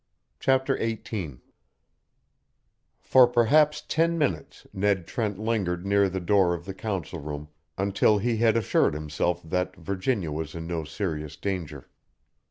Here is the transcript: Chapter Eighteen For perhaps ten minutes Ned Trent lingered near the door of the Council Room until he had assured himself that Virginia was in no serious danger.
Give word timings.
Chapter 0.39 0.75
Eighteen 0.79 1.41
For 3.03 3.27
perhaps 3.27 3.83
ten 3.87 4.17
minutes 4.17 4.65
Ned 4.73 5.05
Trent 5.05 5.37
lingered 5.37 5.85
near 5.85 6.09
the 6.09 6.19
door 6.19 6.55
of 6.55 6.65
the 6.65 6.73
Council 6.73 7.19
Room 7.19 7.49
until 7.77 8.17
he 8.17 8.37
had 8.37 8.57
assured 8.57 8.95
himself 8.95 9.43
that 9.43 9.75
Virginia 9.75 10.31
was 10.31 10.55
in 10.55 10.65
no 10.65 10.85
serious 10.85 11.35
danger. 11.35 11.87